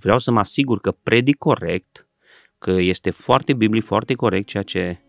[0.00, 2.08] vreau să mă asigur că predic corect,
[2.58, 5.00] că este foarte biblic, foarte corect ceea ce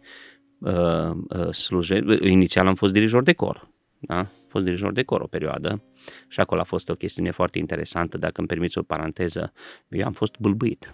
[0.60, 2.04] uh, uh, sluje.
[2.22, 4.18] Inițial am fost dirijor de cor, da?
[4.18, 5.84] Am fost dirijor de cor o perioadă
[6.28, 9.54] și acolo a fost o chestiune foarte interesantă, dacă îmi permiți o paranteză,
[9.90, 10.94] eu am fost bâlbâit.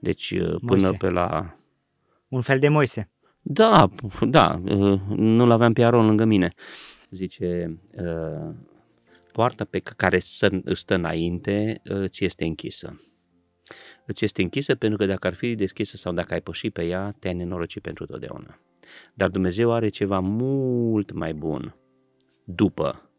[0.00, 0.96] Deci uh, până Moise.
[0.98, 1.56] pe la...
[2.28, 3.10] Un fel de Moise.
[3.40, 3.90] Da,
[4.20, 6.54] da, uh, nu-l aveam pe Aron lângă mine.
[7.10, 8.54] Zice, uh,
[9.34, 10.18] poarta pe care
[10.72, 13.00] stă înainte ți este închisă.
[14.06, 17.16] Îți este închisă pentru că dacă ar fi deschisă sau dacă ai păși pe ea,
[17.18, 18.60] te-ai nenorocit pentru totdeauna.
[19.14, 21.76] Dar Dumnezeu are ceva mult mai bun
[22.44, 23.10] după,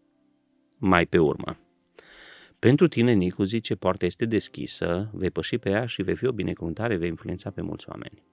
[0.78, 1.58] mai pe urmă.
[2.60, 6.32] Pentru tine, Nicu, zice, poarta este deschisă, vei păși pe ea și vei fi o
[6.32, 8.24] binecuvântare, vei influența pe mulți oameni.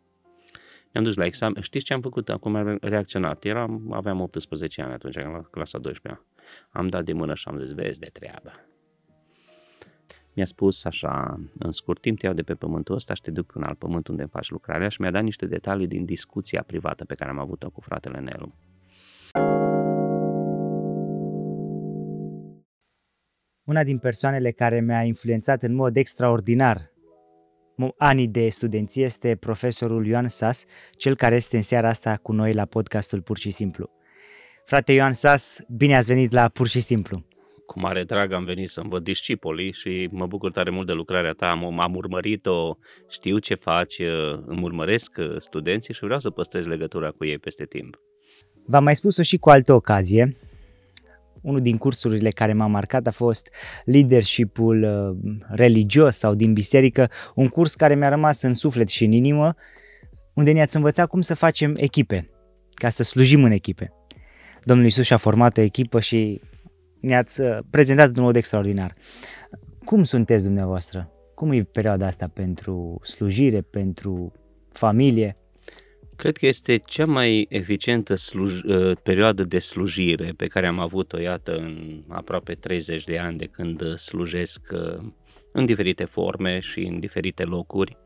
[0.93, 1.63] Ne-am dus la examen.
[1.63, 2.29] Știți ce am făcut?
[2.29, 3.45] Acum am reacționat.
[3.45, 6.23] Eram, aveam 18 ani atunci, la clasa 12
[6.71, 8.53] Am dat de mână și am zis, vezi de treabă.
[10.35, 13.47] Mi-a spus așa, în scurt timp te iau de pe pământul ăsta și te duc
[13.47, 17.05] pe un alt pământ unde faci lucrarea și mi-a dat niște detalii din discuția privată
[17.05, 18.55] pe care am avut-o cu fratele Nelu.
[23.65, 26.92] Una din persoanele care mi-a influențat în mod extraordinar
[27.97, 30.65] anii de studenție este profesorul Ioan Sas,
[30.97, 33.91] cel care este în seara asta cu noi la podcastul Pur și Simplu.
[34.65, 37.25] Frate Ioan Sas, bine ați venit la Pur și Simplu.
[37.67, 41.33] Cu mare drag am venit să-mi văd discipolii și mă bucur tare mult de lucrarea
[41.33, 41.51] ta.
[41.51, 42.77] Am, am urmărit-o,
[43.09, 43.99] știu ce faci,
[44.47, 48.01] îmi urmăresc studenții și vreau să păstrez legătura cu ei peste timp.
[48.67, 50.37] V-am mai spus-o și cu altă ocazie,
[51.43, 53.51] unul din cursurile care m-a marcat a fost
[53.85, 59.13] leadership-ul uh, religios sau din biserică, un curs care mi-a rămas în suflet și în
[59.13, 59.55] inimă,
[60.35, 62.31] unde ne-ați învățat cum să facem echipe,
[62.75, 63.93] ca să slujim în echipe.
[64.65, 66.41] Domnul Iisus și-a format o echipă și
[67.01, 68.95] ne-ați uh, prezentat într-un mod extraordinar.
[69.85, 71.11] Cum sunteți dumneavoastră?
[71.35, 74.33] Cum e perioada asta pentru slujire, pentru
[74.73, 75.37] familie?
[76.17, 81.19] Cred că este cea mai eficientă sluj- uh, perioadă de slujire pe care am avut-o,
[81.19, 85.05] iată, în aproape 30 de ani de când slujesc uh,
[85.53, 87.97] în diferite forme și în diferite locuri.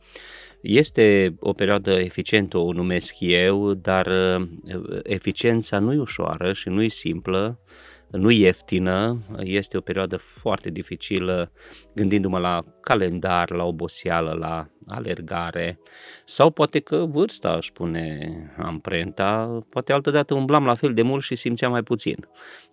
[0.60, 4.48] Este o perioadă eficientă, o numesc eu, dar uh,
[5.02, 7.58] eficiența nu e ușoară și nu e simplă
[8.10, 11.52] nu ieftină, este o perioadă foarte dificilă
[11.94, 15.78] gândindu-mă la calendar, la oboseală, la alergare
[16.24, 21.34] sau poate că vârsta își pune amprenta, poate altădată umblam la fel de mult și
[21.34, 22.28] simțeam mai puțin.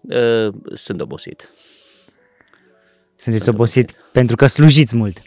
[0.09, 1.49] Ă, sunt obosit.
[3.15, 5.21] Sunteți Sunt obosit, obosit pentru că slujiți mult.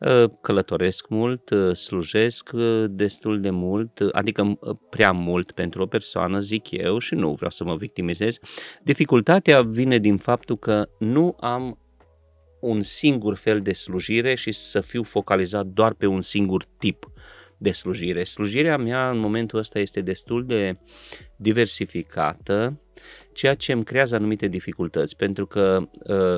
[0.00, 4.58] Ă, călătoresc mult, ă, slujesc ă, destul de mult, adică
[4.90, 8.38] prea mult pentru o persoană, zic eu, și nu vreau să mă victimizez.
[8.82, 11.78] Dificultatea vine din faptul că nu am
[12.60, 17.10] un singur fel de slujire și să fiu focalizat doar pe un singur tip
[17.58, 18.24] de slujire.
[18.24, 20.78] Slujirea mea în momentul ăsta este destul de
[21.36, 22.80] diversificată,
[23.32, 25.88] ceea ce îmi creează anumite dificultăți, pentru că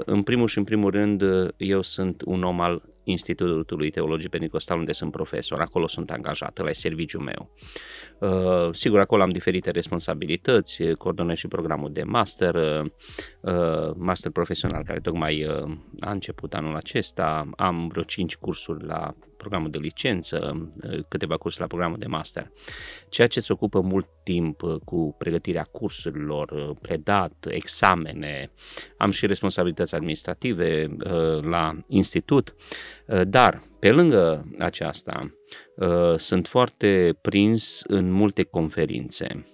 [0.05, 1.23] în primul și în primul rând
[1.57, 6.73] eu sunt un om al Institutului Teologii Pentecostal unde sunt profesor, acolo sunt angajat, la
[6.73, 7.51] serviciul meu.
[8.19, 15.01] Uh, sigur, acolo am diferite responsabilități, coordonez și programul de master, uh, master profesional care
[15.01, 20.69] tocmai uh, a început anul acesta, am vreo 5 cursuri la programul de licență,
[21.09, 22.51] câteva cursuri la programul de master,
[23.09, 28.51] ceea ce se ocupă mult timp cu pregătirea cursurilor, predat, examene,
[28.97, 30.97] am și responsabilități administrative
[31.41, 32.55] la institut,
[33.25, 35.35] dar pe lângă aceasta
[36.17, 39.47] sunt foarte prins în multe conferințe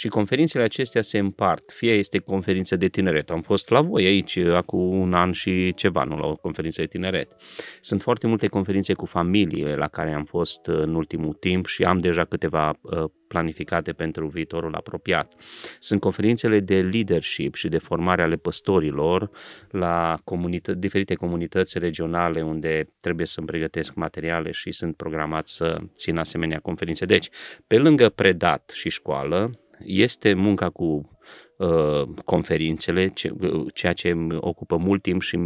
[0.00, 1.70] și conferințele acestea se împart.
[1.70, 3.30] Fie este conferință de tineret.
[3.30, 6.86] Am fost la voi aici acum un an și ceva, nu la o conferință de
[6.86, 7.36] tineret.
[7.80, 11.98] Sunt foarte multe conferințe cu familiile la care am fost în ultimul timp și am
[11.98, 15.32] deja câteva uh, planificate pentru viitorul apropiat.
[15.78, 19.30] Sunt conferințele de leadership și de formare ale păstorilor
[19.70, 26.16] la comunită- diferite comunități regionale unde trebuie să-mi pregătesc materiale și sunt programat să țin
[26.16, 27.04] asemenea conferințe.
[27.04, 27.28] Deci,
[27.66, 29.50] pe lângă predat și școală,
[29.84, 31.10] este munca cu
[31.56, 33.32] uh, conferințele, ce,
[33.74, 35.38] ceea ce îmi ocupă mult timp și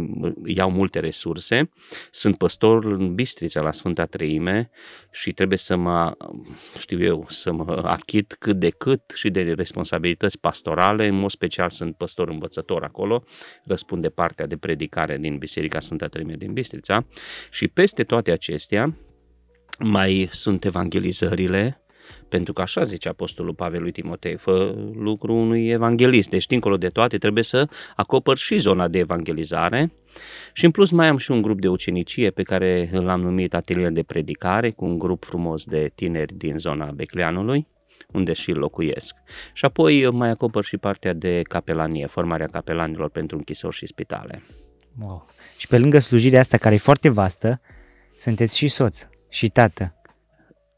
[0.45, 1.69] iau multe resurse.
[2.11, 4.69] Sunt păstor în Bistrița la Sfânta Treime
[5.11, 6.17] și trebuie să mă,
[6.77, 11.07] știu eu, să mă achit cât de cât și de responsabilități pastorale.
[11.07, 13.23] În mod special sunt păstor învățător acolo,
[13.63, 17.05] răspund de partea de predicare din Biserica Sfânta Treime din Bistrița
[17.49, 18.95] și peste toate acestea
[19.79, 21.84] mai sunt evangelizările,
[22.35, 26.29] Pentru că așa zice Apostolul Pavel lui Timotei, fă lucru unui evanghelist.
[26.29, 29.91] Deci, dincolo de toate, trebuie să acopăr și zona de evangelizare.
[30.53, 33.91] Și în plus mai am și un grup de ucenicie pe care l-am numit Atelier
[33.91, 37.67] de Predicare, cu un grup frumos de tineri din zona Becleanului
[38.11, 39.15] unde și locuiesc.
[39.53, 44.43] Și apoi mai acopăr și partea de capelanie, formarea capelanilor pentru închisori și spitale.
[45.01, 45.25] Wow.
[45.57, 47.61] Și pe lângă slujirea asta, care e foarte vastă,
[48.15, 49.95] sunteți și soț și tată.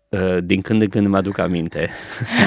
[0.09, 1.89] Uh, din când în când mă aduc aminte.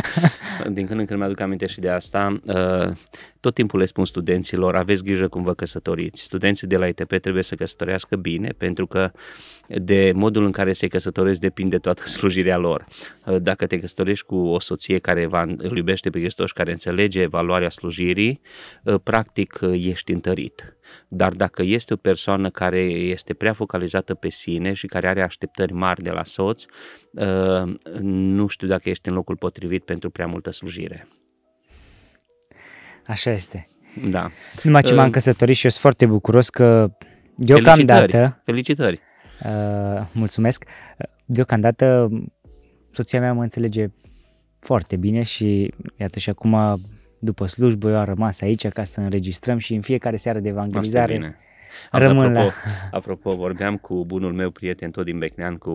[0.76, 2.40] Din când în când mă aduc aminte și de asta.
[2.46, 2.96] Uh,
[3.40, 6.22] tot timpul le spun studenților, aveți grijă cum vă căsătoriți.
[6.22, 9.12] Studenții de la ITP trebuie să căsătorească bine, pentru că
[9.66, 12.86] de modul în care se căsătoresc depinde toată slujirea lor.
[13.26, 17.26] Uh, dacă te căsătorești cu o soție care va, îl iubește pe Hristos, care înțelege
[17.26, 18.40] valoarea slujirii,
[19.02, 20.76] practic ești întărit.
[21.08, 25.72] Dar dacă este o persoană care este prea focalizată pe sine și care are așteptări
[25.72, 26.64] mari de la soț,
[27.10, 31.08] uh, nu știu dacă ești în locul potrivit pentru prea multă slujire.
[33.06, 33.68] Așa este.
[34.10, 34.30] Da.
[34.62, 36.90] Numai ce m-am uh, căsătorit și eu sunt foarte bucuros că
[37.34, 38.00] deocamdată...
[38.00, 38.40] Felicitări!
[38.44, 39.00] Felicitări.
[39.44, 40.64] Uh, mulțumesc!
[41.24, 42.08] Deocamdată
[42.90, 43.86] soția mea mă înțelege
[44.58, 46.80] foarte bine și iată și acum
[47.20, 51.36] după slujbă eu am rămas aici ca să înregistrăm și în fiecare seară de evangelizare
[51.90, 52.52] Rămân apropo, la...
[52.90, 55.70] apropo, vorbeam cu bunul meu prieten tot din Becnean, cu,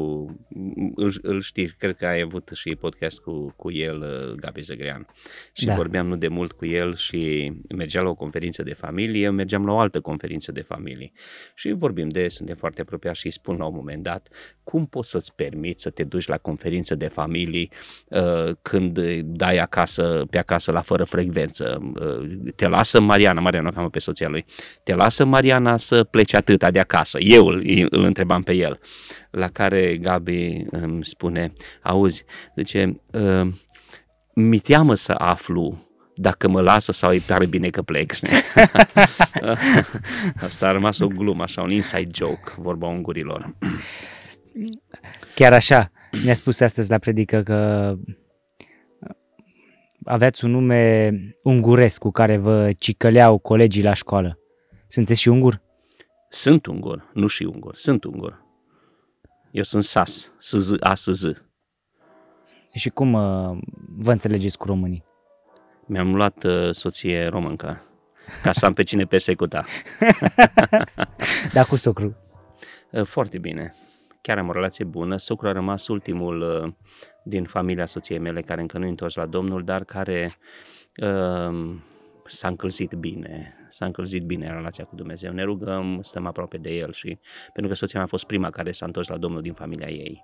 [0.95, 5.07] îl, îl știi, cred că ai avut și podcast cu, cu el, uh, Gabi Zăgrean.
[5.53, 5.75] Și da.
[5.75, 9.71] vorbeam nu de mult cu el și mergeam la o conferință de familie, mergeam la
[9.71, 11.11] o altă conferință de familie.
[11.55, 14.27] Și vorbim de, suntem foarte apropiați și îi spun la un moment dat,
[14.63, 17.67] cum poți să-ți permiți să te duci la conferință de familie
[18.07, 21.93] uh, când dai acasă, pe acasă la fără frecvență?
[21.99, 24.45] Uh, te lasă Mariana, Mariana, cam pe soția lui,
[24.83, 27.19] te lasă Mariana să plece atâta de acasă?
[27.19, 28.79] Eu îl, îl întrebam pe el.
[29.31, 31.53] La care Gabi îmi spune,
[31.83, 33.47] auzi, zice, uh,
[34.33, 35.85] mi teamă să aflu
[36.15, 38.11] dacă mă lasă sau îi pare bine că plec.
[40.45, 43.55] Asta a rămas o glumă, așa, un inside joke, vorba ungurilor.
[45.35, 45.91] Chiar așa,
[46.23, 47.93] mi-a spus astăzi la predică că
[50.03, 51.11] aveați un nume
[51.43, 54.39] unguresc cu care vă cicăleau colegii la școală.
[54.87, 55.63] Sunteți și ungur?
[56.35, 58.43] Sunt ungur, nu și ungur, sunt ungur.
[59.51, 61.23] Eu sunt sas, SZ, ASZ.
[62.73, 63.57] Și cum uh,
[63.97, 65.03] vă înțelegeți cu românii?
[65.85, 67.81] Mi-am luat uh, soție româncă,
[68.41, 69.65] ca să am pe cine persecuta.
[71.53, 72.15] Dar cu socru?
[72.91, 73.73] Uh, foarte bine.
[74.21, 75.17] Chiar am o relație bună.
[75.17, 76.73] Socru a rămas ultimul uh,
[77.23, 80.37] din familia soției mele care încă nu întors la Domnul, dar care
[81.01, 81.75] uh,
[82.25, 85.31] s-a încălzit bine, s-a încălzit bine relația cu Dumnezeu.
[85.31, 87.19] Ne rugăm, stăm aproape de El și
[87.53, 90.21] pentru că soția mea a fost prima care s-a întors la Domnul din familia ei.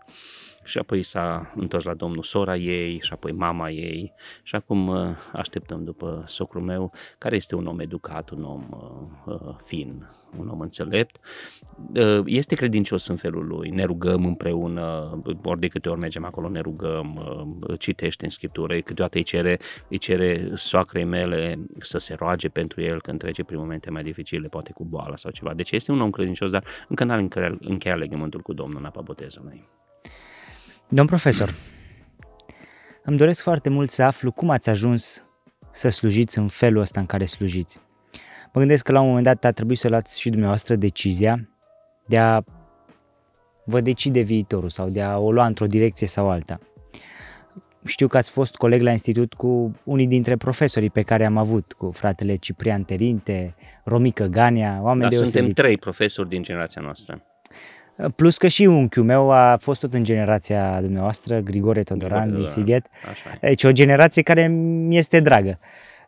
[0.63, 4.13] Și apoi s-a întors la Domnul sora ei și apoi mama ei
[4.43, 8.67] și acum uh, așteptăm după socrul meu, care este un om educat, un om
[9.25, 11.19] uh, uh fin, un om înțelept.
[11.95, 16.49] Uh, este credincios în felul lui, ne rugăm împreună, ori de câte ori mergem acolo
[16.49, 17.15] ne rugăm,
[17.69, 19.59] uh, citește în Scriptură, câteodată îi cere,
[19.89, 24.47] îi cere soacrei mele să se roage pentru el când trece prin momente mai dificile,
[24.47, 25.53] poate cu boala sau ceva.
[25.53, 27.27] Deci este un om credincios, dar încă n-a
[27.59, 29.80] încheiat legământul cu Domnul în apa botezului.
[30.93, 31.55] Domn profesor,
[33.03, 35.25] îmi doresc foarte mult să aflu cum ați ajuns
[35.71, 37.79] să slujiți în felul ăsta în care slujiți.
[38.53, 41.49] Mă gândesc că la un moment dat a trebuit să luați și dumneavoastră decizia
[42.07, 42.41] de a
[43.65, 46.59] vă decide viitorul sau de a o lua într-o direcție sau alta.
[47.85, 51.73] Știu că ați fost coleg la institut cu unii dintre profesorii pe care am avut,
[51.73, 55.37] cu fratele Ciprian Terinte, Romică Gania, oameni da, deosebiți.
[55.37, 57.25] suntem trei profesori din generația noastră.
[58.15, 62.85] Plus că și unchiul meu a fost tot în generația dumneavoastră, Grigore Todoran din Sighet.
[63.41, 65.59] Deci o generație care mi este dragă.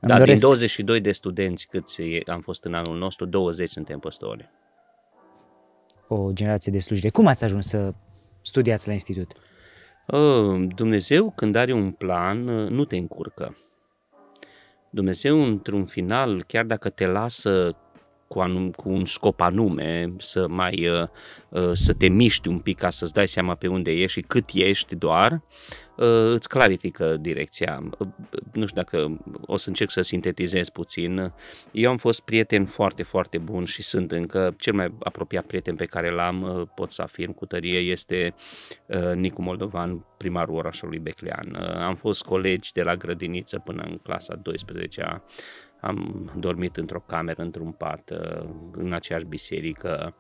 [0.02, 0.40] Da, doresc...
[0.40, 4.50] din 22 de studenți câți am fost în anul nostru, 20 suntem păstori.
[6.08, 7.10] O generație de slujire.
[7.10, 7.94] Cum ați ajuns să
[8.42, 9.32] studiați la institut?
[10.76, 13.58] Dumnezeu, când are un plan, nu te încurcă.
[14.90, 17.76] Dumnezeu, într-un final, chiar dacă te lasă
[18.34, 21.08] cu, anum, cu un scop anume, să mai uh,
[21.50, 24.50] uh, să te miști un pic ca să-ți dai seama pe unde ești și cât
[24.54, 25.32] ești doar,
[25.98, 27.84] uh, îți clarifică direcția.
[28.54, 31.34] Nu știu dacă o să încerc să sintetizez puțin.
[31.72, 35.86] Eu am fost prieten foarte, foarte bun și sunt încă cel mai apropiat prieten pe
[35.86, 38.36] care l-am, pot să afirm cu tărie, este
[39.16, 41.56] Nicu Moldovan, primarul orașului Beclean.
[41.80, 45.24] Am fost colegi de la grădiniță până în clasa 12-a
[45.84, 50.16] am dormit într-o cameră, într-un pat, uh, în aceeași biserică.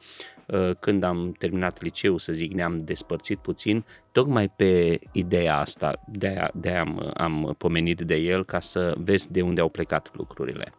[0.47, 6.51] Uh, când am terminat liceu, să zic, ne-am despărțit puțin, tocmai pe ideea asta, de-aia,
[6.53, 10.73] de-aia am, am pomenit de el, ca să vezi de unde au plecat lucrurile.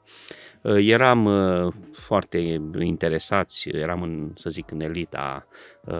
[0.63, 5.47] Uh, eram uh, foarte interesați, eram în, să zic, în elita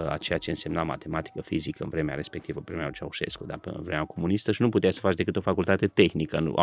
[0.09, 4.51] a ceea ce însemna matematică, fizică în vremea respectivă, vremea Ceaușescu, dar pe vremea comunistă
[4.51, 6.53] și nu puteai să faci decât o facultate tehnică, nu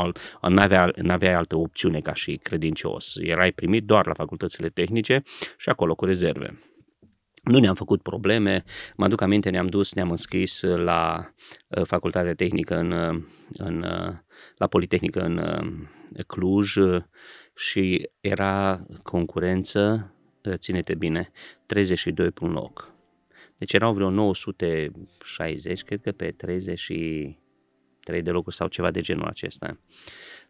[0.40, 3.16] avea, n-aveai altă opțiune ca și credincios.
[3.20, 5.22] Erai primit doar la facultățile tehnice
[5.56, 6.71] și acolo cu rezerve.
[7.42, 8.64] Nu ne-am făcut probleme,
[8.96, 11.32] mă aduc aminte, ne-am dus, ne-am înscris la
[11.68, 13.22] uh, facultatea tehnică în, uh,
[13.52, 14.12] în, uh,
[14.56, 15.40] la Politehnică în
[16.26, 16.74] Cluj
[17.54, 20.12] și era concurență,
[20.54, 21.30] ține-te bine,
[21.66, 22.94] 32 pe un loc.
[23.58, 26.34] Deci erau vreo 960, cred că pe
[28.02, 29.78] 33 de locuri sau ceva de genul acesta.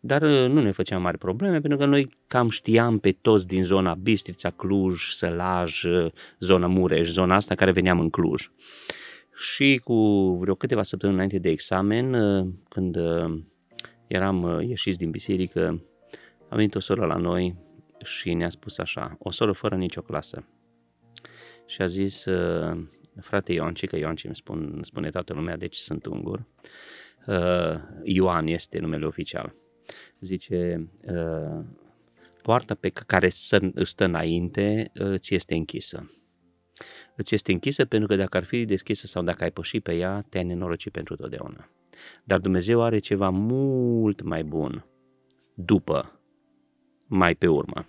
[0.01, 3.63] Dar uh, nu ne făceam mari probleme pentru că noi cam știam pe toți din
[3.63, 8.51] zona Bistrița, Cluj, Sălaj, uh, zona Mureș, zona asta care veneam în Cluj.
[9.35, 9.95] Și cu
[10.41, 12.97] vreo câteva săptămâni înainte de examen, uh, când
[14.07, 15.85] eram ieșiți din biserică,
[16.49, 17.57] a venit o soră la noi
[18.05, 20.45] și ne-a spus așa, o soră fără nicio clasă.
[21.67, 22.25] Și a zis,
[23.21, 26.47] frate Ionci, că Ionci îmi spun, spune toată lumea, deci sunt ungur,
[28.03, 29.55] Ioan este numele oficial
[30.23, 31.65] zice, uh,
[32.43, 33.29] poarta pe care
[33.83, 36.11] stă înainte uh, ți este închisă.
[37.17, 40.27] Îți este închisă pentru că dacă ar fi deschisă sau dacă ai pășit pe ea,
[40.29, 41.69] te-ai nenorocit pentru totdeauna.
[42.25, 44.87] Dar Dumnezeu are ceva mult mai bun
[45.55, 46.21] după,
[47.07, 47.87] mai pe urmă.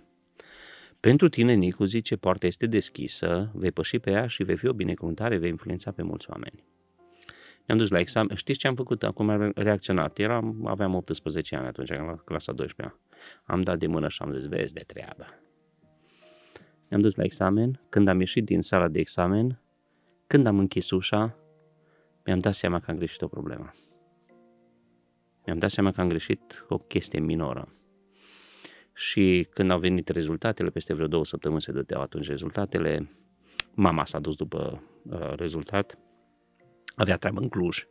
[1.00, 4.72] Pentru tine, Nicu, zice, poarta este deschisă, vei păși pe ea și vei fi o
[4.72, 6.64] binecuvântare, vei influența pe mulți oameni.
[7.66, 8.36] Ne-am dus la examen.
[8.36, 9.02] Știți ce am făcut?
[9.02, 10.18] Acum am reacționat.
[10.18, 12.96] Eram, aveam 18 ani atunci, la clasa 12
[13.44, 15.26] Am dat de mână și am zis, vezi de treabă.
[16.88, 17.80] Ne-am dus la examen.
[17.88, 19.60] Când am ieșit din sala de examen,
[20.26, 21.36] când am închis ușa,
[22.24, 23.72] mi-am dat seama că am greșit o problemă.
[25.46, 27.68] Mi-am dat seama că am greșit o chestie minoră.
[28.94, 33.10] Și când au venit rezultatele, peste vreo două săptămâni se dădeau atunci rezultatele,
[33.74, 35.98] mama s-a dus după uh, rezultat
[36.94, 37.86] avea treabă în Cluj.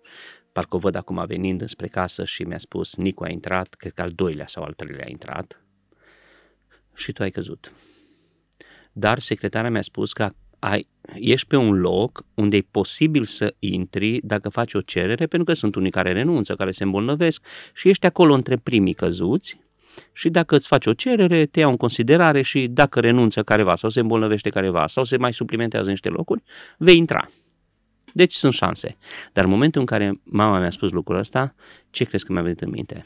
[0.51, 4.01] Parcă o văd acum venind spre casă și mi-a spus, Nicu a intrat, cred că
[4.01, 5.63] al doilea sau al treilea a intrat
[6.95, 7.73] și tu ai căzut.
[8.91, 14.19] Dar secretara mi-a spus că ai, ești pe un loc unde e posibil să intri
[14.23, 18.05] dacă faci o cerere, pentru că sunt unii care renunță, care se îmbolnăvesc și ești
[18.05, 19.59] acolo între primii căzuți
[20.13, 23.89] și dacă îți faci o cerere, te iau în considerare și dacă renunță careva sau
[23.89, 26.43] se îmbolnăvește careva sau se mai suplimentează niște locuri,
[26.77, 27.29] vei intra.
[28.13, 28.97] Deci sunt șanse.
[29.33, 31.53] Dar în momentul în care mama mi-a spus lucrul ăsta,
[31.89, 33.05] ce crezi că mi-a venit în minte?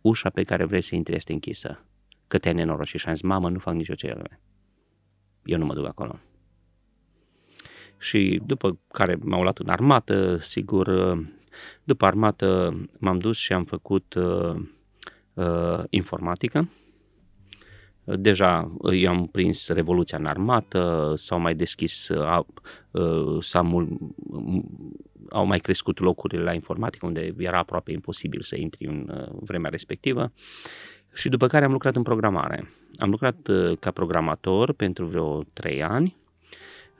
[0.00, 1.84] Ușa pe care vrei să intri este închisă.
[2.26, 4.40] Că te-ai nenorocit și am zis, mamă, nu fac nicio cerere.
[5.44, 6.18] Eu nu mă duc acolo.
[7.98, 11.18] Și după care m-au luat în armată, sigur,
[11.84, 14.54] după armată m-am dus și am făcut uh,
[15.34, 16.68] uh, informatică
[18.04, 22.10] Deja i-am prins revoluția în armată, s-au mai deschis,
[23.40, 23.98] s mul,
[25.30, 30.32] au mai crescut locurile la informatică unde era aproape imposibil să intri în vremea respectivă
[31.14, 32.72] și după care am lucrat în programare.
[32.98, 33.36] Am lucrat
[33.80, 36.16] ca programator pentru vreo trei ani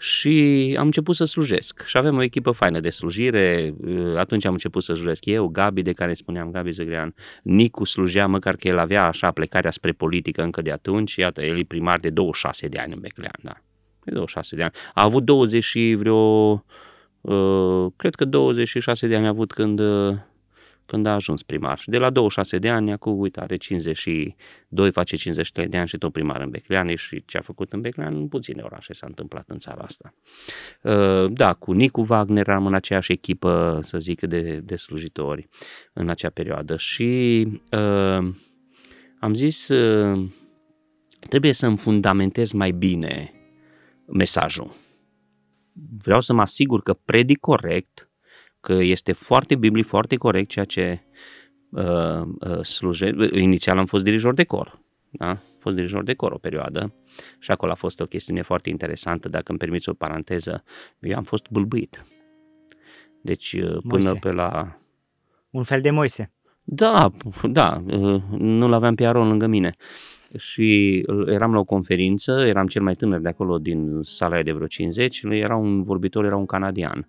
[0.05, 1.85] și am început să slujesc.
[1.87, 3.75] Și avem o echipă faină de slujire,
[4.17, 8.57] atunci am început să slujesc eu, Gabi de care spuneam, Gabi Zăgrean, Nicu slujea măcar
[8.57, 12.11] că el avea așa plecarea spre politică încă de atunci, iată, el e primar de
[12.11, 13.53] 26 de ani în Beclean, da,
[14.05, 14.73] de 26 de ani.
[14.95, 16.65] A avut 20 și vreo,
[17.21, 20.15] uh, cred că 26 de ani a avut când uh,
[20.87, 21.79] când a ajuns primar.
[21.79, 25.99] Și de la 26 de ani, acum, uite, are 52, face 53 de ani și
[25.99, 29.49] tot primar în Becleane și ce a făcut în Becleane, în puține orașe s-a întâmplat
[29.49, 30.15] în țara asta.
[30.83, 35.49] Uh, da, cu Nicu Wagner am în aceeași echipă, să zic, de, de slujitori
[35.93, 38.35] în acea perioadă și uh,
[39.21, 40.29] am zis uh,
[41.29, 43.33] trebuie să-mi fundamentez mai bine
[44.07, 44.75] mesajul.
[46.03, 48.11] Vreau să mă asigur că predic corect,
[48.65, 51.01] că este foarte biblic, foarte corect ceea ce
[51.71, 53.15] uh, uh, sluje.
[53.33, 54.81] Inițial am fost dirijor de cor,
[55.11, 55.29] da?
[55.29, 56.95] Am fost dirijor de cor o perioadă
[57.39, 60.65] și acolo a fost o chestiune foarte interesantă, dacă îmi permiți o paranteză,
[61.01, 62.05] eu am fost bâlbâit.
[63.23, 64.19] Deci uh, până Moise.
[64.21, 64.79] pe la...
[65.51, 65.91] Un fel de
[66.63, 67.11] Da,
[67.43, 69.75] da, uh, nu-l aveam pe Aron lângă mine.
[70.37, 74.67] Și eram la o conferință, eram cel mai tânăr de acolo din sala de vreo
[74.67, 76.97] 50, era un vorbitor, era un canadian.
[76.97, 77.09] Ehm,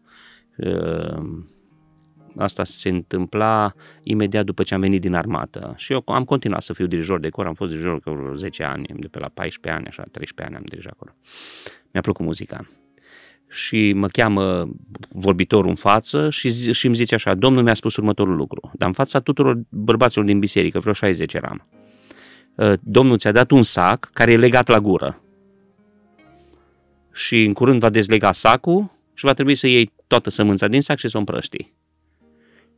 [2.38, 6.74] asta se întâmpla imediat după ce am venit din armată și eu am continuat să
[6.74, 9.88] fiu dirijor de cor, am fost dirijor de 10 ani, de pe la 14 ani,
[9.88, 11.16] așa, 13 ani am dirijat acolo.
[11.92, 12.68] Mi-a plăcut muzica.
[13.50, 14.70] Și mă cheamă
[15.10, 18.88] vorbitorul în față și, zi, și îmi zice așa, domnul mi-a spus următorul lucru, dar
[18.88, 21.68] în fața tuturor bărbaților din biserică, vreo 60 eram.
[22.56, 25.20] Uh, domnul ți-a dat un sac care e legat la gură.
[27.14, 30.98] Și în curând va dezlega sacul și va trebui să iei toată sămânța din sac
[30.98, 31.74] și să o împrăști.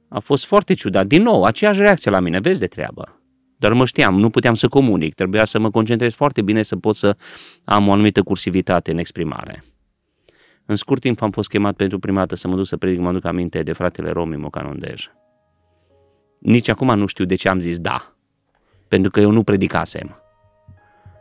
[0.08, 1.08] A fost foarte ciudat.
[1.08, 3.22] Din nou, aceeași reacție la mine, vezi de treabă.
[3.58, 6.96] Dar mă știam, nu puteam să comunic, trebuia să mă concentrez foarte bine să pot
[6.96, 7.18] să
[7.64, 9.64] am o anumită cursivitate în exprimare.
[10.66, 13.12] În scurt timp am fost chemat pentru prima dată să mă duc să predic, mă
[13.12, 15.08] duc aminte de fratele Romi Mocanondej.
[16.40, 18.16] Nici acum nu știu de ce am zis da,
[18.88, 20.22] pentru că eu nu predicasem.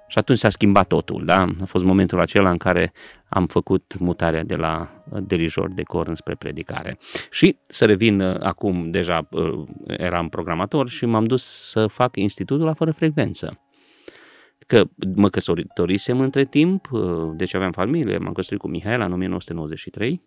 [0.08, 1.40] Și atunci s-a schimbat totul, da?
[1.60, 2.92] A fost momentul acela în care
[3.28, 6.98] am făcut mutarea de la dirijor de cor înspre predicare.
[7.30, 12.66] Și să revin uh, acum, deja uh, eram programator și m-am dus să fac institutul
[12.66, 13.60] la fără frecvență.
[14.66, 14.84] Că
[15.14, 20.22] mă căsătorisem între timp, uh, deci aveam familie, m-am căsătorit cu Mihaela în 1993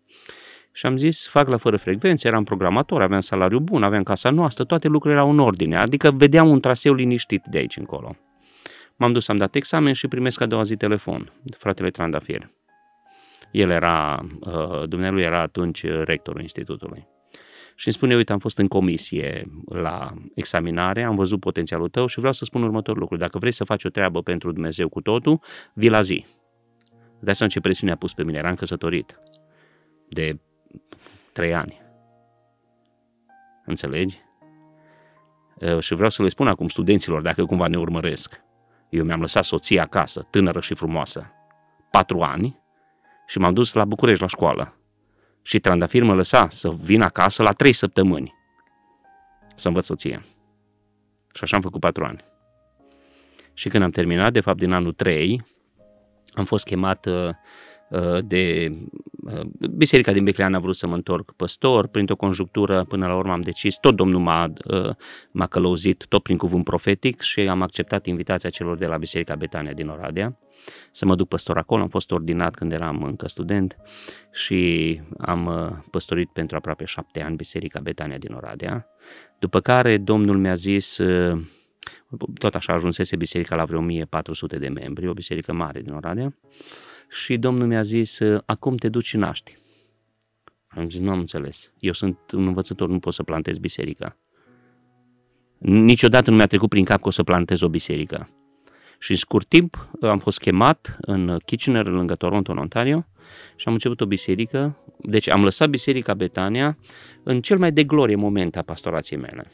[0.71, 4.63] și am zis, fac la fără frecvență, eram programator, aveam salariu bun, aveam casa noastră,
[4.63, 8.15] toate lucrurile erau în ordine, adică vedeam un traseu liniștit de aici încolo.
[8.99, 12.51] M-am dus, am dat examen și primesc a doua zi telefon, fratele Trandafir.
[13.51, 17.07] El era, uh, dumnealui era atunci rectorul institutului.
[17.75, 22.17] Și îmi spune, uite, am fost în comisie la examinare, am văzut potențialul tău și
[22.17, 23.17] vreau să spun următorul lucru.
[23.17, 25.39] Dacă vrei să faci o treabă pentru Dumnezeu cu totul,
[25.73, 26.25] vii la zi.
[27.19, 29.19] Dar seama ce presiune a pus pe mine, eram căsătorit
[30.09, 30.39] de
[31.31, 31.81] trei ani.
[33.65, 34.17] Înțelegi?
[35.55, 38.47] Uh, și vreau să le spun acum studenților, dacă cumva ne urmăresc.
[38.89, 41.31] Eu mi-am lăsat soția acasă, tânără și frumoasă,
[41.91, 42.59] patru ani,
[43.27, 44.73] și m-am dus la București la școală.
[45.41, 48.37] Și Trandafir mă lăsa să vin acasă la trei săptămâni
[49.55, 50.25] să învăț soția.
[51.33, 52.23] Și așa am făcut patru ani.
[53.53, 55.45] Și când am terminat, de fapt din anul 3,
[56.33, 57.33] am fost chemat uh, uh,
[58.23, 58.71] de
[59.23, 59.41] uh,
[59.75, 63.41] Biserica din Beclean a vrut să mă întorc păstor, printr-o conjunctură, până la urmă am
[63.41, 64.53] decis, tot Domnul m-a,
[65.31, 69.73] m-a călăuzit, tot prin cuvânt profetic și am acceptat invitația celor de la Biserica Betania
[69.73, 70.37] din Oradea
[70.91, 71.81] să mă duc păstor acolo.
[71.81, 73.77] Am fost ordinat când eram încă student
[74.31, 78.87] și am uh, păstorit pentru aproape șapte ani Biserica Betania din Oradea.
[79.39, 81.41] După care Domnul mi-a zis, uh,
[82.37, 86.35] tot așa ajunsese biserica la vreo 1400 de membri, o biserică mare din Oradea,
[87.09, 89.57] și Domnul mi-a zis, uh, acum te duci și naști.
[90.67, 91.71] Am zis, nu am înțeles.
[91.79, 94.17] Eu sunt un învățător, nu pot să plantez biserica.
[95.57, 98.29] Niciodată nu mi-a trecut prin cap că o să plantez o biserică.
[98.99, 103.05] Și în scurt timp am fost chemat în Kitchener, lângă Toronto, în Ontario,
[103.55, 104.77] și am început o biserică.
[104.97, 106.77] Deci am lăsat biserica Betania
[107.23, 109.51] în cel mai de glorie moment a pastorației mele.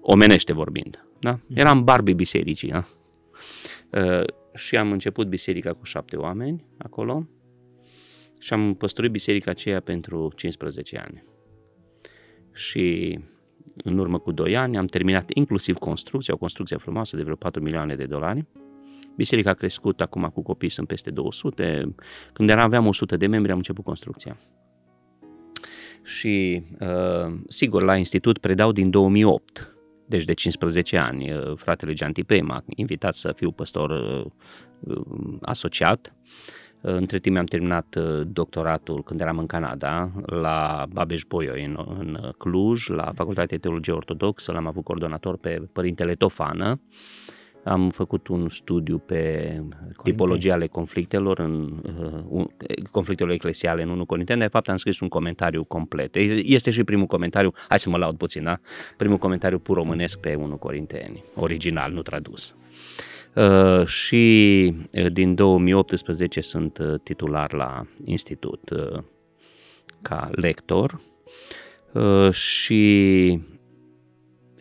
[0.00, 1.06] Omenește vorbind.
[1.18, 1.30] Da?
[1.30, 1.58] Mhm.
[1.58, 2.68] Eram Barbie bisericii.
[2.68, 2.84] Da?
[4.54, 7.26] Uh, și am început biserica cu șapte oameni acolo
[8.40, 11.24] și am păstorit biserica aceea pentru 15 ani.
[12.52, 13.18] Și
[13.76, 17.62] în urmă cu 2 ani, am terminat inclusiv construcția, o construcție frumoasă de vreo 4
[17.62, 18.46] milioane de dolari.
[19.16, 21.94] Biserica a crescut, acum cu copii sunt peste 200.
[22.32, 24.36] Când eram, aveam 100 de membri, am început construcția.
[26.02, 29.73] Și, uh, sigur, la institut predau din 2008,
[30.06, 31.32] deci de 15 ani.
[31.32, 34.26] Uh, fratele Gianti Tipei m-a invitat să fiu păstor uh,
[35.40, 36.14] asociat
[36.86, 42.32] între timp am terminat uh, doctoratul când eram în Canada, la Babeș Bolyai în, în
[42.38, 46.80] Cluj, la Facultatea de Teologie Ortodoxă, l-am avut coordonator pe Părintele Tofană.
[47.64, 49.60] Am făcut un studiu pe
[50.02, 51.82] tipologia ale conflictelor, în,
[52.28, 52.44] uh,
[52.90, 56.16] conflictelor eclesiale în 1 Corinteni, de fapt am scris un comentariu complet.
[56.42, 58.60] Este și primul comentariu, hai să mă laud puțin, da?
[58.96, 62.54] Primul comentariu pur românesc pe 1 Corinteni, original, nu tradus.
[63.34, 68.70] Uh, și uh, din 2018 sunt uh, titular la institut
[70.02, 71.00] ca lector
[72.32, 73.40] și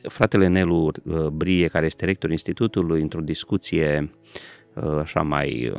[0.07, 0.91] fratele Nelu
[1.33, 4.11] Brie, care este rector institutului, într-o discuție
[4.99, 5.73] așa mai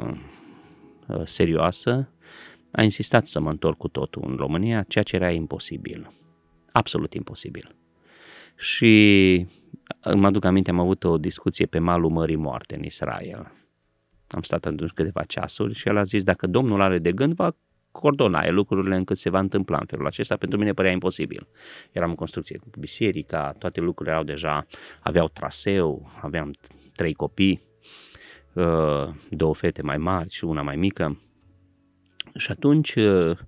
[1.24, 2.08] serioasă,
[2.70, 6.12] a insistat să mă întorc cu totul în România, ceea ce era imposibil.
[6.72, 7.74] Absolut imposibil.
[8.56, 9.46] Și
[10.14, 13.52] Mă aduc aminte, am avut o discuție pe malul Mării Moarte în Israel.
[14.28, 17.56] Am stat atunci câteva ceasuri și el a zis, dacă Domnul are de gând, va
[18.00, 20.36] coordona lucrurile încât se va întâmpla în felul acesta.
[20.36, 21.46] Pentru mine părea imposibil.
[21.92, 24.66] Eram în construcție cu biserica, toate lucrurile erau deja,
[25.00, 26.54] aveau traseu, aveam
[26.94, 27.60] trei copii,
[28.52, 31.20] uh, două fete mai mari și una mai mică.
[32.36, 33.38] Și atunci, uh,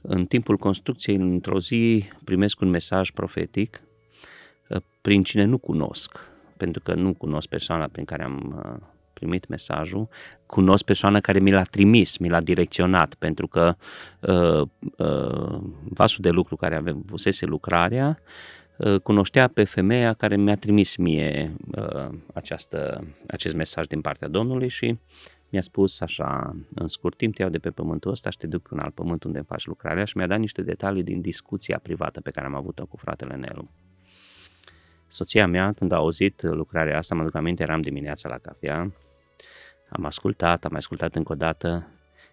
[0.00, 3.80] în timpul construcției, într-o zi, primesc un mesaj profetic
[5.00, 6.18] prin cine nu cunosc,
[6.56, 8.86] pentru că nu cunosc persoana prin care am uh,
[9.18, 10.08] primit mesajul,
[10.46, 13.74] cunosc persoana care mi l-a trimis, mi l-a direcționat, pentru că
[14.20, 14.60] uh,
[14.96, 18.18] uh, vasul de lucru care avusese lucrarea
[18.76, 24.68] uh, cunoștea pe femeia care mi-a trimis mie uh, această, acest mesaj din partea Domnului
[24.68, 24.98] și
[25.50, 28.62] mi-a spus așa, în scurt timp te iau de pe pământul ăsta și te duc
[28.62, 32.20] pe un alt pământ unde faci lucrarea și mi-a dat niște detalii din discuția privată
[32.20, 33.68] pe care am avut-o cu fratele Nelu.
[35.06, 38.92] Soția mea, când a auzit lucrarea asta, mă duc aminte, eram dimineața la cafea,
[39.88, 41.88] am ascultat, am ascultat încă o dată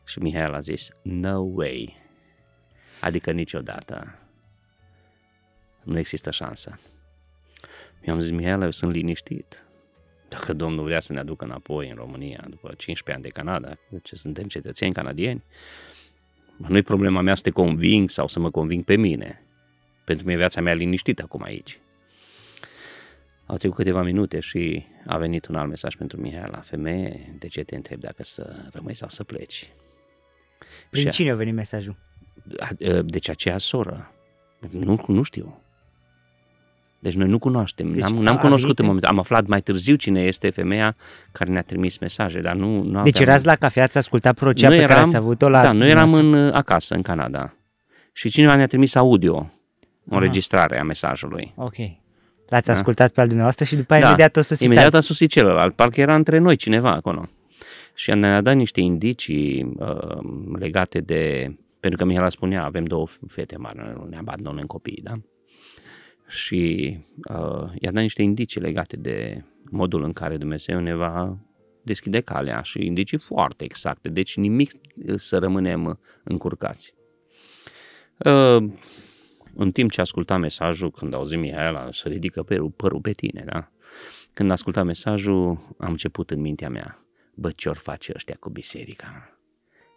[0.05, 1.97] și Mihail a zis, no way,
[3.01, 4.19] adică niciodată,
[5.83, 6.79] nu există șansă.
[8.05, 9.65] Mi-am zis, Mihail, eu sunt liniștit,
[10.29, 14.15] dacă Domnul vrea să ne aducă înapoi în România după 15 ani de Canada, ce
[14.15, 15.43] suntem cetățeni canadieni,
[16.57, 19.41] nu e problema mea să te conving sau să mă conving pe mine.
[20.05, 21.79] Pentru mine viața mea liniștită acum aici.
[23.45, 27.47] Au trecut câteva minute și a venit un alt mesaj pentru Mihai la femeie, de
[27.47, 29.71] ce te întreb dacă să rămâi sau să pleci.
[30.89, 31.95] Prin și cine a venit mesajul?
[33.05, 34.11] Deci aceea soră.
[34.69, 35.59] Nu, nu știu.
[36.99, 40.21] Deci noi nu cunoaștem, deci, n-am, n-am cunoscut în momentul, am aflat mai târziu cine
[40.21, 40.95] este femeia
[41.31, 43.29] care ne-a trimis mesaje, dar nu, nu Deci aveam...
[43.29, 45.61] erați la cafea, ați ascultat procea pe eram, care ați avut-o la...
[45.61, 47.55] Da, noi eram în, acasă, în Canada.
[48.13, 49.51] Și cineva ne-a trimis audio,
[50.09, 51.53] o înregistrare a mesajului.
[51.55, 51.75] Ok.
[52.47, 52.73] L-ați da?
[52.73, 54.07] ascultat pe al dumneavoastră și după aia da.
[54.07, 57.29] imediat a sosit Imediat a sosit celălalt, parcă era între noi cineva acolo.
[57.93, 60.19] Și ne-a dat niște indicii uh,
[60.59, 61.53] legate de...
[61.79, 65.13] Pentru că Mihela spunea, avem două fete mari, nu ne abandonăm copiii, da?
[66.27, 66.97] și
[67.29, 71.37] uh, i-a dat niște indicii legate de modul în care Dumnezeu ne va
[71.81, 74.71] deschide calea și indicii foarte exacte, deci nimic
[75.15, 76.93] să rămânem încurcați.
[78.17, 78.63] Uh,
[79.55, 83.69] în timp ce ascultam mesajul, când auzi Mihaela să ridică părul, părul pe tine, da?
[84.33, 89.35] Când ascultam mesajul, am început în mintea mea, bă, ce-or face ăștia cu biserica?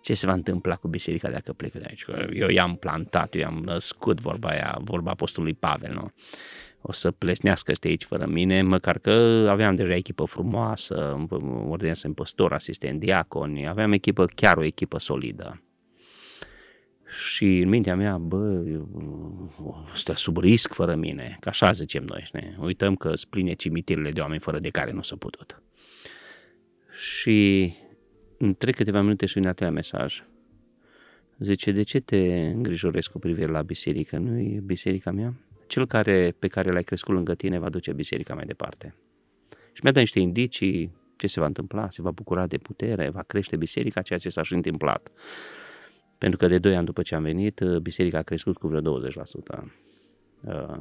[0.01, 2.05] ce se va întâmpla cu biserica dacă plec de aici.
[2.33, 6.13] Eu i-am plantat, eu i-am născut vorba aia, vorba apostolului Pavel, nu?
[6.81, 11.27] O să plesnească ăștia aici fără mine, măcar că aveam deja echipă frumoasă,
[12.03, 15.63] în păstor, asistent, diaconi, aveam echipă, chiar o echipă solidă.
[17.09, 18.65] Și în mintea mea, bă,
[19.95, 24.21] stă sub risc fără mine, că așa zicem noi, ne uităm că spline cimitirele de
[24.21, 25.63] oameni fără de care nu s-a putut.
[26.99, 27.73] Și
[28.59, 30.23] trec câteva minute și vine al mesaj.
[31.39, 34.19] Zice, de ce te îngrijorezi cu privire la biserică?
[34.19, 35.35] Nu e biserica mea?
[35.67, 38.95] Cel care, pe care l-ai crescut lângă tine va duce biserica mai departe.
[39.73, 43.23] Și mi-a dat niște indicii ce se va întâmpla, se va bucura de putere, va
[43.23, 45.13] crește biserica, ceea ce s-a și întâmplat.
[46.19, 49.09] Pentru că de 2 ani după ce am venit, biserica a crescut cu vreo 20%
[50.41, 50.77] uh,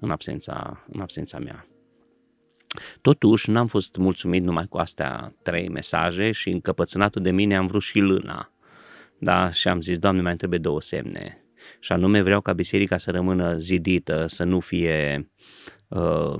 [0.00, 1.66] în absența, în absența mea.
[3.00, 7.82] Totuși, n-am fost mulțumit numai cu astea trei mesaje și încăpățânatul de mine am vrut
[7.82, 8.52] și lâna.
[9.18, 9.52] Da?
[9.52, 11.44] Și am zis, Doamne, mai trebuie două semne.
[11.80, 15.79] Și anume vreau ca biserica să rămână zidită, să nu fie uh,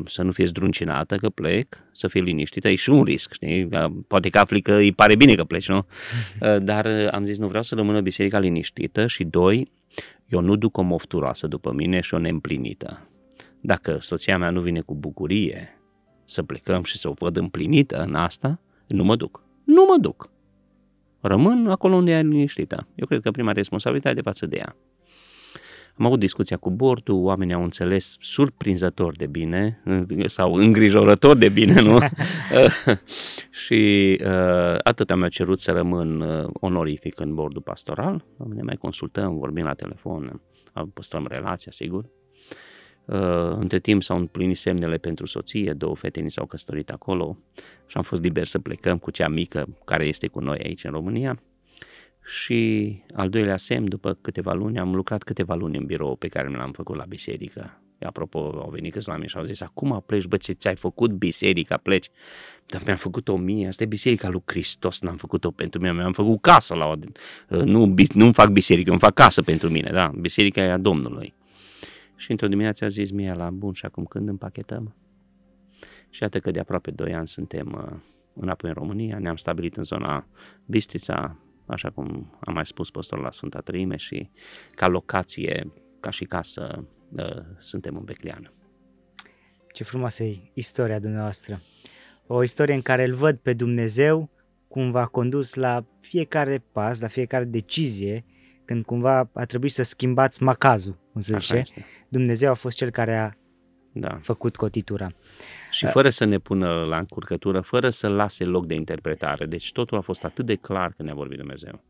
[0.05, 3.69] să nu fie zdruncinată că plec, să fie liniștită, e și un risc, știi?
[4.07, 5.87] Poate că afli că îi pare bine că pleci, nu?
[6.41, 9.71] Uh, dar am zis, nu vreau să rămână biserica liniștită și doi,
[10.29, 13.09] eu nu duc o mofturoasă după mine și o neîmplinită.
[13.61, 15.81] Dacă soția mea nu vine cu bucurie
[16.25, 19.43] să plecăm și să o văd împlinită în asta, nu mă duc.
[19.65, 20.31] Nu mă duc.
[21.21, 22.87] Rămân acolo unde e liniștită.
[22.95, 24.77] Eu cred că prima responsabilitate de față de ea.
[26.01, 29.83] Am avut discuția cu bordul, oamenii au înțeles surprinzător de bine
[30.25, 31.99] sau îngrijorător de bine, nu?
[33.65, 38.25] și uh, atât am cerut să rămân uh, onorific în bordul pastoral.
[38.55, 40.41] Ne mai consultăm, vorbim la telefon,
[40.95, 42.05] păstrăm relația, sigur.
[43.05, 47.39] Uh, între timp s-au împlinit semnele pentru soție, două fete ni s-au căsătorit acolo
[47.87, 50.91] și am fost liber să plecăm cu cea mică care este cu noi aici în
[50.91, 51.43] România.
[52.31, 56.49] Și al doilea semn, după câteva luni, am lucrat câteva luni în birou pe care
[56.49, 57.81] mi l-am făcut la biserică.
[58.01, 61.11] Apropo, au venit câțiva la mine și au zis, acum pleci, bă, ce ți-ai făcut
[61.11, 62.11] biserica, pleci.
[62.67, 66.13] Dar mi-am făcut o mie, asta e biserica lui Hristos, n-am făcut-o pentru mine, mi-am
[66.13, 66.95] făcut casă la o...
[67.49, 71.35] Uh, nu, nu fac biserică, îmi fac casă pentru mine, da, biserica e a Domnului.
[72.17, 74.95] Și într-o dimineață a zis mie la bun și acum când împachetăm?
[76.11, 77.99] Și iată că de aproape 2 ani suntem uh,
[78.35, 80.27] înapoi în România, ne-am stabilit în zona
[80.67, 81.37] Bistrița,
[81.73, 84.31] așa cum am mai spus păstorul la Sfânta Trăime și
[84.75, 88.53] ca locație, ca și casă, uh, suntem în Beclean.
[89.73, 91.63] Ce frumoasă e istoria dumneavoastră.
[92.27, 94.31] O istorie în care îl văd pe Dumnezeu
[94.69, 98.25] cum v-a condus la fiecare pas, la fiecare decizie,
[98.65, 101.63] când cumva a trebuit să schimbați macazul, cum se zice.
[102.09, 103.31] Dumnezeu a fost cel care a
[103.93, 104.19] da.
[104.21, 105.07] făcut cotitura.
[105.71, 109.47] Și fără să ne pună la încurcătură, fără să lase loc de interpretare.
[109.47, 111.83] Deci totul a fost atât de clar când ne-a vorbit Dumnezeu.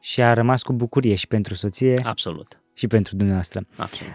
[0.00, 2.60] Și a rămas cu bucurie și pentru soție Absolut.
[2.74, 3.66] și pentru dumneavoastră.
[3.76, 4.12] Absolut.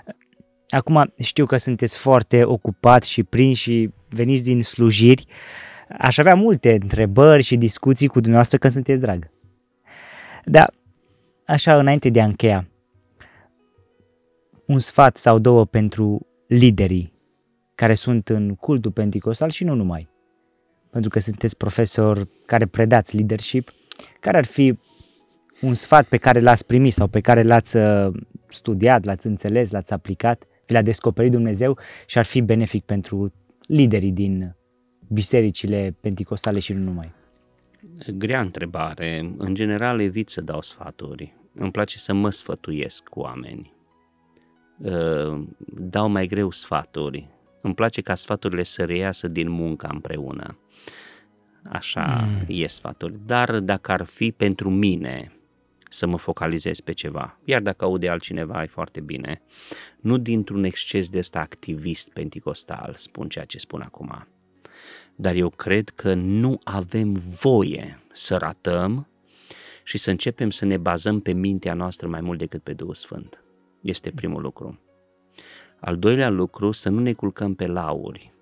[0.70, 5.26] Acum știu că sunteți foarte ocupat și prinși și veniți din slujiri.
[5.98, 9.30] Aș avea multe întrebări și discuții cu dumneavoastră când sunteți drag.
[10.46, 10.74] Dar,
[11.46, 12.68] așa, înainte de a încheia,
[14.66, 17.14] un sfat sau două pentru liderii
[17.82, 20.10] care sunt în cultul pentecostal și nu numai.
[20.90, 23.70] Pentru că sunteți profesor care predați leadership,
[24.20, 24.80] care ar fi
[25.62, 28.14] un sfat pe care l-ați primit sau pe care l-ați uh,
[28.48, 33.34] studiat, l-ați înțeles, l-ați aplicat, vi l-a descoperit Dumnezeu și ar fi benefic pentru
[33.68, 34.56] liderii din
[35.08, 37.12] bisericile pentecostale și nu numai?
[38.18, 39.34] Grea întrebare.
[39.38, 41.36] În general evit să dau sfaturi.
[41.54, 43.74] Îmi place să mă sfătuiesc cu oameni.
[44.78, 45.44] Uh,
[45.78, 47.30] dau mai greu sfaturi.
[47.62, 50.58] Îmi place ca sfaturile să reiasă din munca împreună.
[51.70, 52.46] Așa mm.
[52.48, 53.20] e sfatul.
[53.26, 55.32] Dar dacă ar fi pentru mine
[55.90, 59.42] să mă focalizez pe ceva, iar dacă aude altcineva, e foarte bine.
[60.00, 64.28] Nu dintr-un exces de ăsta activist penticostal, spun ceea ce spun acum.
[65.16, 69.08] Dar eu cred că nu avem voie să ratăm
[69.84, 73.44] și să începem să ne bazăm pe mintea noastră mai mult decât pe Duhul Sfânt.
[73.82, 74.80] Este primul lucru.
[75.84, 78.34] Al doilea lucru, să nu ne culcăm pe lauri.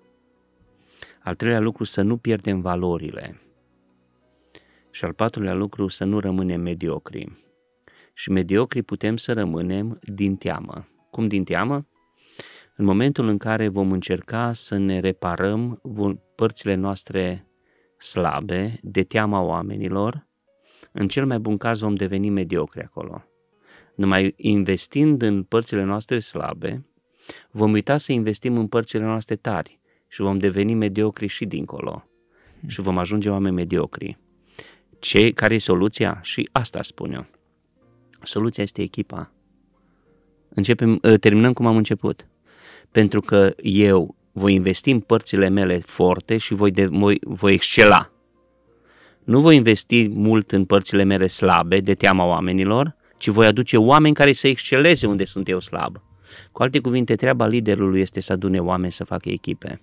[1.22, 3.40] Al treilea lucru, să nu pierdem valorile.
[4.90, 7.32] Și al patrulea lucru, să nu rămânem mediocri.
[8.14, 10.88] Și mediocri putem să rămânem din teamă.
[11.10, 11.86] Cum din teamă?
[12.76, 15.80] În momentul în care vom încerca să ne reparăm
[16.34, 17.46] părțile noastre
[17.98, 20.26] slabe de teama oamenilor,
[20.92, 23.24] în cel mai bun caz vom deveni mediocri acolo.
[23.94, 26.89] Numai investind în părțile noastre slabe,
[27.50, 32.04] vom uita să investim în părțile noastre tari și vom deveni mediocri și dincolo.
[32.66, 34.18] Și vom ajunge oameni mediocri.
[34.98, 36.20] Ce, care e soluția?
[36.22, 37.26] Și asta spun eu.
[38.22, 39.32] Soluția este echipa.
[40.48, 42.28] Începem, ă, terminăm cum am început.
[42.90, 48.12] Pentru că eu voi investi în părțile mele forte și voi, de, voi, voi excela.
[49.24, 54.14] Nu voi investi mult în părțile mele slabe de teama oamenilor, ci voi aduce oameni
[54.14, 56.02] care să exceleze unde sunt eu slab.
[56.52, 59.80] Cu alte cuvinte, treaba liderului este să adune oameni să facă echipe.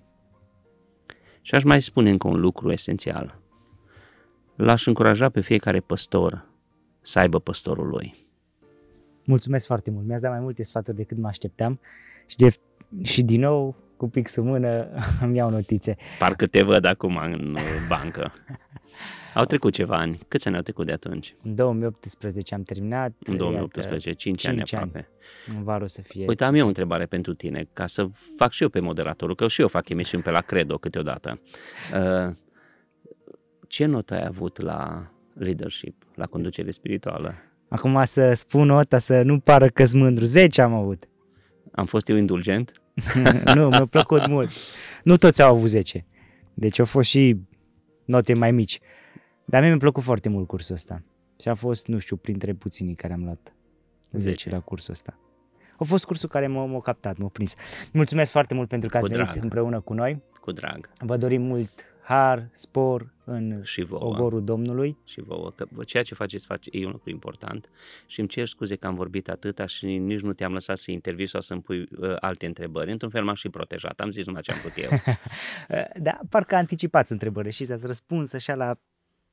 [1.41, 3.39] Și aș mai spune încă un lucru esențial.
[4.55, 6.45] L-aș încuraja pe fiecare păstor
[7.01, 8.15] să aibă păstorul lui.
[9.23, 10.05] Mulțumesc foarte mult.
[10.05, 11.79] Mi-ați dat mai multe sfaturi decât mă așteptam
[12.25, 12.53] și, de,
[13.01, 14.87] și din nou cu pix în mână
[15.21, 15.95] îmi iau notițe.
[16.19, 17.57] Parcă te văd acum în
[17.87, 18.33] bancă.
[19.33, 20.19] Au trecut ceva ani.
[20.27, 21.35] Câți ani au trecut de atunci?
[21.43, 23.11] În 2018 am terminat.
[23.25, 25.09] În 2018, 5, 5 ani aproape.
[25.55, 26.25] În vară să fie.
[26.27, 29.47] Uite, am eu o întrebare pentru tine, ca să fac și eu pe moderatorul, că
[29.47, 31.39] și eu fac emisiuni pe la Credo câteodată.
[31.93, 32.35] Uh,
[33.67, 37.35] ce notă ai avut la leadership, la conducere spirituală?
[37.69, 40.25] Acum să spun nota să nu pară că mândru.
[40.25, 41.07] 10 am avut.
[41.71, 42.71] Am fost eu indulgent?
[43.55, 44.49] nu, mi-a plăcut mult.
[45.03, 46.05] Nu toți au avut 10.
[46.53, 47.37] Deci au fost și
[48.07, 48.79] note mai mici.
[49.45, 51.01] Dar mie mi-a plăcut foarte mult cursul ăsta.
[51.41, 53.53] Și a fost, nu știu, printre puținii care am luat
[54.11, 54.49] 10, 10.
[54.49, 55.19] la cursul ăsta.
[55.77, 57.55] A fost cursul care m-a, m-a captat, m-a prins.
[57.93, 59.43] Mulțumesc foarte mult pentru că ați cu venit drag.
[59.43, 60.21] împreună cu noi.
[60.41, 60.89] Cu drag.
[60.99, 61.69] Vă dorim mult
[62.07, 64.03] har, spor în și vouă.
[64.03, 64.97] ogorul Domnului.
[65.05, 67.69] Și vouă, că ceea ce faceți face, e un lucru important
[68.05, 71.27] și îmi cer scuze că am vorbit atâta și nici nu te-am lăsat să intervii
[71.27, 72.91] sau să-mi pui uh, alte întrebări.
[72.91, 74.89] Într-un fel m-am și protejat, am zis numai ce am putut eu.
[76.07, 78.75] da, parcă anticipați întrebări și ați răspuns așa la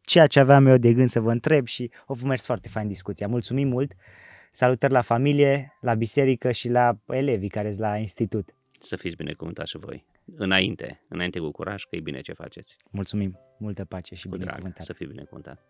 [0.01, 3.29] ceea ce aveam eu de gând să vă întreb și o mers foarte fain discuția.
[3.29, 3.93] Mulțumim mult!
[4.51, 8.55] Salutări la familie, la biserică și la elevii care sunt la institut.
[8.79, 10.05] Să fiți binecuvântați și voi.
[10.25, 12.77] Înainte, înainte cu curaj, că e bine ce faceți.
[12.91, 14.73] Mulțumim, multă pace și cu binecuvântare.
[14.73, 15.65] Drag, să fii binecuvântat.